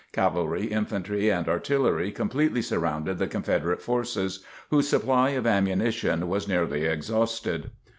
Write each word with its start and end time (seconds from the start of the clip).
Cavalry, 0.13 0.65
infantry 0.65 1.29
and 1.29 1.47
artillery 1.47 2.11
completely 2.11 2.63
surrounded 2.63 3.19
the 3.19 3.27
Confederate 3.27 3.83
forces, 3.83 4.43
whose 4.71 4.89
supply 4.89 5.29
of 5.37 5.45
ammunition 5.45 6.27
was 6.27 6.47
nearly 6.47 6.85
exhausted. 6.85 7.69